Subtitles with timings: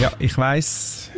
[0.00, 1.10] Ja, ich weiss.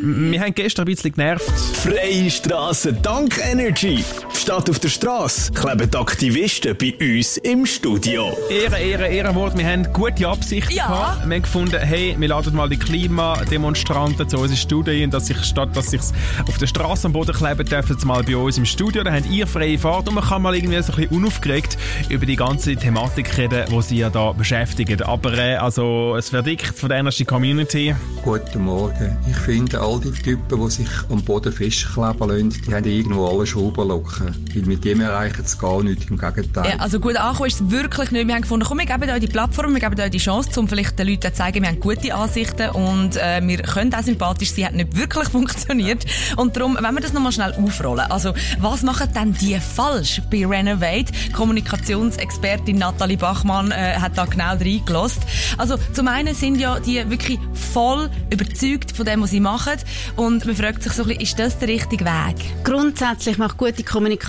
[0.00, 1.44] Wir haben gestern ein bisschen genervt.
[1.50, 4.02] Freie Straße dank Energy.
[4.42, 8.36] Statt auf der Straße kleben die Aktivisten bei uns im Studio.
[8.50, 9.56] Ehre, Ehre, Ehrenwort.
[9.56, 10.88] Wir haben gute Absichten Ja.
[10.88, 11.28] gehabt.
[11.28, 15.28] Wir haben gefunden, hey, wir laden mal die Klimademonstranten zu uns ins Studio ein, dass
[15.28, 16.00] sich statt dass sich
[16.48, 19.04] auf der Straße am Boden kleben, dürfen sie mal bei uns im Studio.
[19.04, 22.26] Dann habt ihr freie Fahrt und man kann mal irgendwie so ein bisschen unaufgeregt über
[22.26, 25.02] die ganze Thematik reden, die sie ja da beschäftigen.
[25.02, 27.94] Aber äh, also das Verdikt von der Energy Community.
[28.24, 29.16] Guten Morgen.
[29.30, 33.46] Ich finde, all die Typen, die sich am Boden festkleben lassen, die haben irgendwo alle
[33.46, 34.31] Schrauben locken.
[34.54, 36.70] Weil mit dem erreichen sie gar nichts, im Gegenteil.
[36.70, 38.26] Ja, also gut angekommen ist es wirklich nicht.
[38.26, 40.68] Wir haben gefunden, komm, wir geben euch die Plattform, wir geben euch die Chance, um
[40.68, 44.52] vielleicht den Leuten zu zeigen, wir haben gute Ansichten und äh, wir können auch sympathisch
[44.52, 46.04] sein, hat nicht wirklich funktioniert.
[46.36, 50.46] Und darum, wenn wir das nochmal schnell aufrollen, also was machen denn die falsch bei
[50.46, 51.12] Renovate?
[51.32, 55.22] Kommunikationsexpertin Nathalie Bachmann äh, hat da genau reingelassen.
[55.58, 59.74] Also zum einen sind ja die wirklich voll überzeugt von dem, was sie machen
[60.16, 62.64] und man fragt sich so ein bisschen, ist das der richtige Weg?
[62.64, 64.21] Grundsätzlich macht gute Kommunikation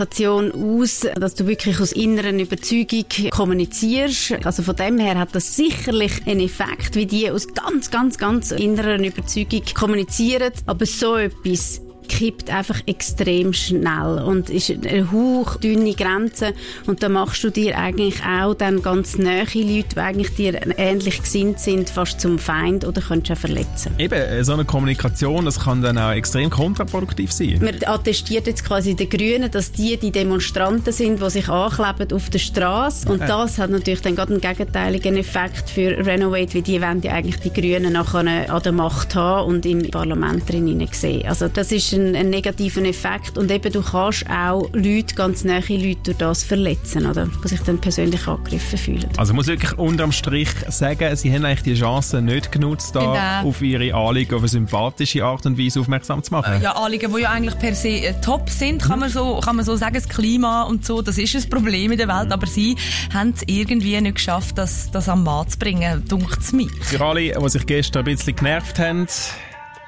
[0.51, 4.45] aus, dass du wirklich aus inneren Überzeugung kommunizierst.
[4.45, 8.51] Also von dem her hat das sicherlich einen Effekt, wie die aus ganz, ganz, ganz
[8.51, 10.51] inneren Überzeugung kommunizieren.
[10.65, 16.53] Aber so etwas kippt einfach extrem schnell und ist eine hauchdünne Grenze
[16.85, 21.21] und da machst du dir eigentlich auch dann ganz nahe Leute, die eigentlich dir ähnlich
[21.21, 23.93] gesinnt sind, fast zum Feind oder könntest auch verletzen.
[23.97, 27.59] Eben, äh, so eine Kommunikation, das kann dann auch extrem kontraproduktiv sein.
[27.61, 32.29] Man attestiert jetzt quasi den Grünen, dass die die Demonstranten sind, die sich ankleben auf
[32.29, 33.09] der Straße.
[33.09, 37.13] Und das hat natürlich dann gerade einen gegenteiligen Effekt für Renovate, weil die wollen ja
[37.13, 41.27] eigentlich die Grünen nachher an der Macht haben und im Parlament drin sehen.
[41.27, 43.37] Also das ist ein, ein negativer Effekt.
[43.37, 47.27] Und eben, du kannst auch Leute, ganz nahe Leute durch das verletzen, oder?
[47.43, 49.05] Die sich dann persönlich angegriffen fühlen.
[49.17, 53.01] Also ich muss wirklich unterm Strich sagen, sie haben eigentlich die Chance nicht genutzt, da
[53.41, 53.49] Genau.
[53.49, 56.61] auf ihre Anliegen auf eine sympathische Art und Weise aufmerksam zu machen.
[56.61, 59.65] Ja, Anliegen, die ja eigentlich per se äh, top sind, kann man so, kann man
[59.65, 62.75] so sagen, das Klima und so, das ist ein Problem in der Welt, aber sie
[63.13, 66.69] haben es irgendwie nicht geschafft, das, das am Mann zu bringen, dunkt es mir.
[66.81, 69.07] Für alle, die sich gestern ein bisschen genervt haben,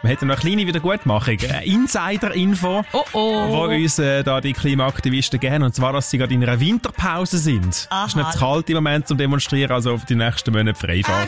[0.06, 1.38] wir hätten noch eine kleine Wiedergutmachung.
[1.50, 3.48] Eine Insider-Info, Oh oh.
[3.50, 5.64] wo uns äh, da die Klimaaktivisten geben.
[5.64, 7.74] Und zwar, dass sie gerade in einer Winterpause sind.
[7.74, 8.06] Es Aha.
[8.06, 11.28] ist nicht zu kalt im Moment zum Demonstrieren, also auf die nächsten Monate Freifahrt.